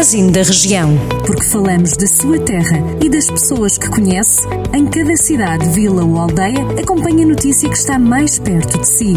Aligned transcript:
Magazine 0.00 0.30
da 0.32 0.42
Região. 0.42 0.98
Porque 1.26 1.44
falamos 1.44 1.94
da 1.94 2.06
sua 2.06 2.38
terra 2.38 2.78
e 3.04 3.08
das 3.10 3.26
pessoas 3.26 3.76
que 3.76 3.86
conhece, 3.90 4.40
em 4.72 4.86
cada 4.86 5.14
cidade, 5.14 5.68
vila 5.68 6.02
ou 6.02 6.16
aldeia, 6.16 6.66
acompanhe 6.80 7.24
a 7.24 7.26
notícia 7.26 7.68
que 7.68 7.76
está 7.76 7.98
mais 7.98 8.38
perto 8.38 8.78
de 8.78 8.88
si. 8.88 9.12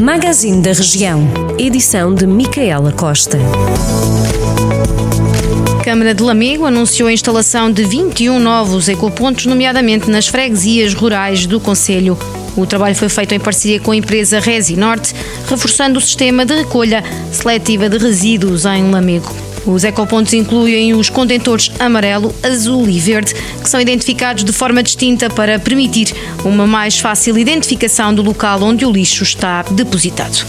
Magazine 0.00 0.62
da 0.62 0.72
Região. 0.72 1.26
Edição 1.58 2.14
de 2.14 2.28
Micaela 2.28 2.92
Costa. 2.92 3.36
Câmara 5.82 6.14
de 6.14 6.22
Lamego 6.22 6.64
anunciou 6.64 7.08
a 7.08 7.12
instalação 7.12 7.72
de 7.72 7.82
21 7.82 8.38
novos 8.38 8.88
ecopontos, 8.88 9.46
nomeadamente 9.46 10.08
nas 10.08 10.28
freguesias 10.28 10.94
rurais 10.94 11.44
do 11.44 11.58
Conselho. 11.58 12.16
O 12.56 12.66
trabalho 12.66 12.94
foi 12.94 13.08
feito 13.08 13.34
em 13.34 13.40
parceria 13.40 13.80
com 13.80 13.90
a 13.90 13.96
empresa 13.96 14.38
Resi 14.38 14.76
Norte, 14.76 15.14
reforçando 15.48 15.98
o 15.98 16.02
sistema 16.02 16.46
de 16.46 16.54
recolha 16.54 17.02
seletiva 17.32 17.88
de 17.88 17.98
resíduos 17.98 18.64
em 18.64 18.90
Lamego. 18.90 19.44
Os 19.66 19.82
ecopontos 19.82 20.34
incluem 20.34 20.92
os 20.92 21.08
contentores 21.08 21.70
amarelo, 21.78 22.34
azul 22.42 22.86
e 22.86 23.00
verde, 23.00 23.32
que 23.62 23.68
são 23.68 23.80
identificados 23.80 24.44
de 24.44 24.52
forma 24.52 24.82
distinta 24.82 25.30
para 25.30 25.58
permitir 25.58 26.14
uma 26.44 26.66
mais 26.66 26.98
fácil 26.98 27.38
identificação 27.38 28.14
do 28.14 28.20
local 28.20 28.62
onde 28.62 28.84
o 28.84 28.92
lixo 28.92 29.22
está 29.22 29.62
depositado. 29.62 30.46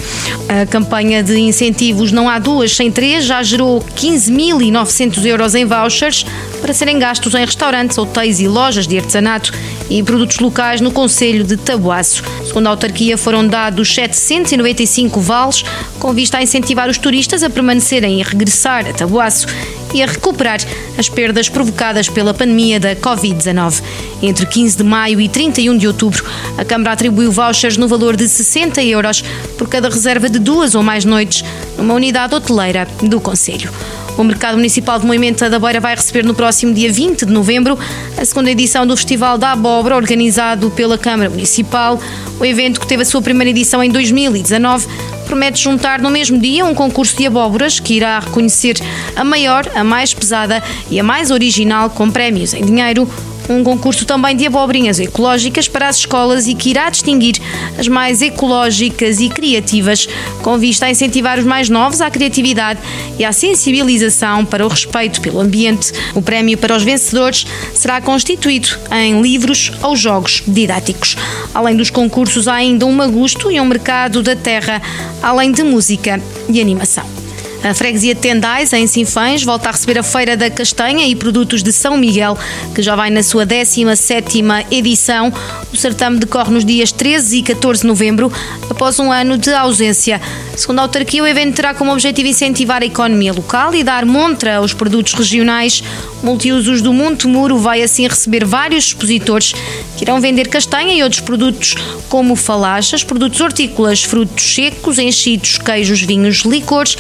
A 0.50 0.66
campanha 0.66 1.24
de 1.24 1.38
incentivos 1.40 2.12
Não 2.12 2.30
Há 2.30 2.40
Duas 2.40 2.76
Sem 2.76 2.92
Três 2.92 3.26
já 3.26 3.42
gerou 3.42 3.80
15.900 3.96 5.26
euros 5.26 5.56
em 5.56 5.66
vouchers 5.66 6.26
para 6.66 6.74
serem 6.74 6.98
gastos 6.98 7.36
em 7.36 7.46
restaurantes, 7.46 7.96
hotéis 7.96 8.40
e 8.40 8.48
lojas 8.48 8.88
de 8.88 8.98
artesanato 8.98 9.54
e 9.88 10.02
produtos 10.02 10.40
locais 10.40 10.82
no 10.82 10.92
Conselho 10.92 11.44
de 11.44 11.58
Tabuaço. 11.58 12.24
Segundo 12.44 12.66
a 12.66 12.72
autarquia, 12.72 13.20
foram 13.20 13.48
dados 13.48 13.94
795 13.94 15.22
vales 15.22 15.64
com 16.00 16.12
vista 16.12 16.40
a 16.40 16.42
incentivar 16.42 16.90
os 16.90 16.98
turistas 16.98 17.44
a 17.44 17.52
permanecerem 17.52 18.20
e 18.20 18.24
regressar 18.24 18.90
a 18.90 18.94
Tabuaço 18.94 19.46
e 19.94 20.02
a 20.02 20.08
recuperar 20.08 20.60
as 20.98 21.08
perdas 21.08 21.48
provocadas 21.48 22.10
pela 22.10 22.34
pandemia 22.34 22.80
da 22.80 22.96
Covid-19. 22.96 23.84
Entre 24.24 24.48
15 24.48 24.78
de 24.78 24.84
maio 24.84 25.22
e 25.22 25.30
31 25.30 25.78
de 25.78 25.86
outubro, 25.86 26.26
a 26.58 26.66
Câmara 26.66 26.94
atribuiu 26.94 27.32
vouchers 27.32 27.78
no 27.78 27.88
valor 27.88 28.16
de 28.16 28.28
60 28.28 28.84
euros 28.84 29.24
por 29.56 29.70
cada 29.70 29.88
reserva 29.88 30.28
de 30.28 30.40
duas 30.40 30.74
ou 30.74 30.82
mais 30.82 31.06
noites 31.06 31.46
numa 31.78 31.94
unidade 31.94 32.34
hoteleira 32.34 32.88
do 33.04 33.22
Conselho. 33.22 33.72
O 34.18 34.24
Mercado 34.24 34.56
Municipal 34.56 34.98
de 34.98 35.06
Moimenta 35.06 35.50
da 35.50 35.60
Beira 35.60 35.82
vai 35.82 35.94
receber 35.94 36.24
no 36.24 36.34
próximo 36.34 36.74
dia 36.74 36.92
20 36.92 37.26
de 37.26 37.34
novembro 37.34 37.78
a 38.18 38.24
segunda 38.24 38.50
edição 38.50 38.88
do 38.88 38.96
Festival 38.96 39.38
da 39.38 39.52
Abóbora, 39.52 39.98
organizado 39.98 40.72
pela 40.72 40.98
Câmara 40.98 41.30
Municipal. 41.30 42.00
O 42.40 42.46
evento, 42.46 42.80
que 42.80 42.88
teve 42.88 43.02
a 43.02 43.06
sua 43.06 43.22
primeira 43.22 43.50
edição 43.50 43.84
em 43.84 43.90
2019, 43.90 44.88
promete 45.26 45.62
juntar 45.62 46.00
no 46.00 46.10
mesmo 46.10 46.40
dia 46.40 46.66
um 46.66 46.74
concurso 46.74 47.18
de 47.18 47.28
abóboras 47.28 47.78
que 47.80 47.96
irá 47.96 48.20
reconhecer 48.20 48.78
a 49.18 49.24
maior, 49.26 49.70
a 49.76 49.84
mais 49.84 50.14
pesada 50.14 50.64
e 50.90 50.98
a 50.98 51.04
mais 51.04 51.30
original 51.30 51.90
com 51.90 52.10
prémios 52.10 52.54
em 52.54 52.64
dinheiro, 52.64 53.10
um 53.50 53.64
concurso 53.64 54.06
também 54.06 54.36
de 54.36 54.46
abobrinhas 54.46 55.00
ecológicas 55.00 55.68
para 55.68 55.88
as 55.88 55.98
escolas 55.98 56.48
e 56.48 56.54
que 56.54 56.70
irá 56.70 56.90
distinguir 56.90 57.36
as 57.78 57.88
mais 57.88 58.22
ecológicas 58.22 59.20
e 59.20 59.30
criativas, 59.30 60.08
com 60.42 60.58
vista 60.58 60.86
a 60.86 60.92
incentivar 60.92 61.40
os 61.40 61.46
mais 61.46 61.70
novos 61.70 62.02
à 62.02 62.10
criatividade 62.10 62.80
e 63.18 63.26
à 63.26 63.32
sensibilização 63.32 64.46
para 64.46 64.66
o 64.66 64.70
respeito 64.70 65.22
pelo 65.22 65.40
ambiente. 65.40 65.92
O 66.14 66.22
prémio 66.22 66.58
para 66.58 66.76
os 66.76 66.84
vencedores 66.84 67.46
será 67.74 68.02
constituído 68.02 68.70
em 68.92 69.22
livros 69.22 69.72
ou 69.82 69.96
jogos 69.96 70.44
didáticos. 70.48 71.16
Além 71.54 71.76
dos 71.76 71.90
concursos, 71.90 72.48
há 72.48 72.56
ainda 72.56 72.86
um 72.86 72.92
magusto 72.92 73.52
e 73.52 73.60
um 73.60 73.66
mercado 73.66 74.22
da 74.22 74.36
terra, 74.36 74.82
além 75.22 75.52
de 75.52 75.64
música 75.64 76.22
e 76.50 76.62
animação. 76.62 77.25
A 77.66 77.74
freguesia 77.74 78.14
de 78.14 78.22
Tendais, 78.22 78.72
em 78.74 78.86
Sinfãs, 78.86 79.42
volta 79.42 79.70
a 79.70 79.72
receber 79.72 79.98
a 79.98 80.04
Feira 80.04 80.38
da 80.38 80.52
Castanha 80.52 81.08
e 81.08 81.16
Produtos 81.16 81.64
de 81.64 81.74
São 81.74 81.98
Miguel, 81.98 82.38
que 82.76 82.82
já 82.84 82.96
vai 82.96 83.10
na 83.10 83.24
sua 83.24 83.44
17ª 83.44 84.68
edição. 84.70 85.34
O 85.74 85.76
certame 85.76 86.20
decorre 86.20 86.52
nos 86.52 86.64
dias 86.64 86.92
13 86.92 87.40
e 87.40 87.42
14 87.42 87.82
de 87.82 87.88
novembro, 87.88 88.32
após 88.70 89.00
um 89.00 89.12
ano 89.12 89.36
de 89.36 89.52
ausência. 89.52 90.22
Segundo 90.56 90.80
a 90.80 90.84
autarquia, 90.84 91.24
o 91.24 91.28
evento 91.28 91.56
terá 91.56 91.74
como 91.74 91.92
objetivo 91.92 92.30
incentivar 92.30 92.84
a 92.84 92.86
economia 92.86 93.34
local 93.34 93.74
e 93.74 93.84
dar 93.84 94.06
montra 94.06 94.58
aos 94.58 94.72
produtos 94.72 95.14
regionais. 95.14 95.84
Multiusos 96.24 96.82
do 96.82 96.94
Monte 96.94 97.28
Muro 97.28 97.58
vai 97.58 97.82
assim 97.82 98.08
receber 98.08 98.46
vários 98.46 98.86
expositores 98.86 99.54
que 99.98 100.04
irão 100.04 100.22
vender 100.22 100.48
castanha 100.48 100.94
e 100.94 101.04
outros 101.04 101.22
produtos 101.22 101.76
como 102.10 102.36
falachas, 102.36 103.04
produtos 103.04 103.42
hortícolas, 103.42 104.04
frutos 104.04 104.56
secos, 104.56 104.98
enchidos, 104.98 105.58
queijos, 105.58 106.02
vinhos, 106.02 106.38
licores, 106.40 106.98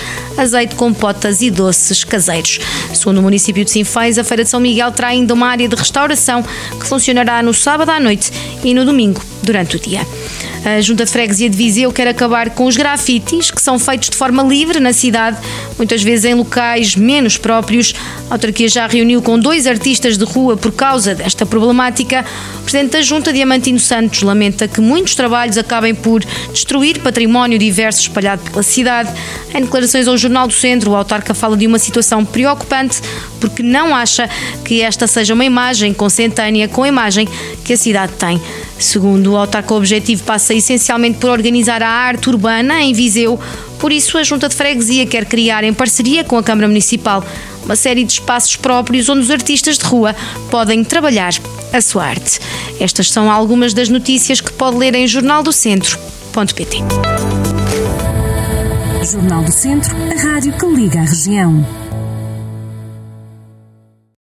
azeite, 0.55 0.75
compotas 0.75 1.41
e 1.41 1.51
doces 1.51 2.03
caseiros. 2.03 2.59
Segundo 2.93 3.17
o 3.17 3.21
município 3.21 3.65
de 3.65 3.71
Sinfãs, 3.71 4.17
a 4.17 4.23
Feira 4.23 4.43
de 4.43 4.49
São 4.49 4.59
Miguel 4.59 4.91
terá 4.91 5.09
ainda 5.09 5.33
uma 5.33 5.47
área 5.47 5.67
de 5.67 5.75
restauração 5.75 6.43
que 6.79 6.87
funcionará 6.87 7.43
no 7.43 7.53
sábado 7.53 7.89
à 7.89 7.99
noite 7.99 8.31
e 8.63 8.73
no 8.73 8.85
domingo 8.85 9.21
durante 9.43 9.75
o 9.75 9.79
dia. 9.79 10.01
A 10.65 10.81
Junta 10.81 11.05
de 11.05 11.11
Freguesia 11.11 11.47
de 11.47 11.55
Viseu 11.55 11.93
quer 11.93 12.07
acabar 12.07 12.49
com 12.49 12.65
os 12.65 12.75
grafites 12.75 13.51
que 13.51 13.61
são 13.61 13.77
feitos 13.77 14.09
de 14.09 14.17
forma 14.17 14.41
livre 14.41 14.79
na 14.79 14.93
cidade, 14.93 15.37
muitas 15.77 16.01
vezes 16.01 16.25
em 16.25 16.33
locais 16.33 16.95
menos 16.95 17.37
próprios. 17.37 17.93
A 18.31 18.33
autarquia 18.33 18.67
já 18.67 18.87
reuniu 18.87 19.21
com 19.21 19.37
dois 19.37 19.67
artistas 19.67 20.17
de 20.17 20.25
rua 20.25 20.57
por 20.57 20.71
causa 20.71 21.13
desta 21.13 21.45
problemática. 21.45 22.25
O 22.57 22.61
presidente 22.63 22.93
da 22.93 23.01
Junta, 23.03 23.31
Diamantino 23.31 23.77
Santos, 23.77 24.23
lamenta 24.23 24.67
que 24.67 24.81
muitos 24.81 25.13
trabalhos 25.13 25.55
acabem 25.55 25.93
por 25.93 26.25
destruir 26.51 26.99
património 26.99 27.59
diverso 27.59 28.01
espalhado 28.01 28.41
pela 28.49 28.63
cidade. 28.63 29.13
Em 29.53 29.61
declarações 29.61 30.07
ao 30.07 30.17
Jornal 30.17 30.47
do 30.47 30.53
Centro, 30.53 30.89
o 30.89 30.95
autarca 30.95 31.35
fala 31.35 31.55
de 31.55 31.67
uma 31.67 31.77
situação 31.77 32.25
preocupante 32.25 33.03
porque 33.39 33.61
não 33.61 33.95
acha 33.95 34.27
que 34.63 34.81
esta 34.81 35.05
seja 35.05 35.35
uma 35.35 35.45
imagem 35.45 35.93
consentânea 35.93 36.67
com 36.67 36.81
a 36.81 36.87
imagem 36.87 37.27
que 37.63 37.73
a 37.73 37.77
cidade 37.77 38.13
tem. 38.13 38.41
Segundo 38.77 39.31
o 39.31 39.37
autarca, 39.37 39.73
o 39.73 39.77
objetivo 39.77 40.23
passa 40.23 40.53
essencialmente 40.53 41.17
por 41.17 41.29
organizar 41.29 41.81
a 41.81 41.89
arte 41.89 42.29
urbana 42.29 42.81
em 42.81 42.93
Viseu. 42.93 43.39
Por 43.79 43.91
isso, 43.91 44.17
a 44.17 44.23
Junta 44.23 44.49
de 44.49 44.55
Freguesia 44.55 45.05
quer 45.05 45.25
criar, 45.25 45.63
em 45.63 45.73
parceria 45.73 46.23
com 46.23 46.37
a 46.37 46.43
Câmara 46.43 46.67
Municipal, 46.67 47.23
uma 47.63 47.75
série 47.75 48.03
de 48.03 48.13
espaços 48.13 48.55
próprios 48.55 49.09
onde 49.09 49.21
os 49.21 49.31
artistas 49.31 49.77
de 49.77 49.85
rua 49.85 50.15
podem 50.49 50.83
trabalhar 50.83 51.33
a 51.73 51.81
sua 51.81 52.05
arte. 52.05 52.39
Estas 52.79 53.09
são 53.11 53.31
algumas 53.31 53.73
das 53.73 53.89
notícias 53.89 54.39
que 54.39 54.53
pode 54.53 54.77
ler 54.77 54.93
em 54.95 55.07
jornaldocentro.pt. 55.07 56.77
Jornal 59.11 59.43
do 59.43 59.51
Centro, 59.51 59.95
a 59.95 60.31
rádio 60.31 60.53
que 60.53 60.65
liga 60.65 60.99
a 60.99 61.03
região. 61.03 61.65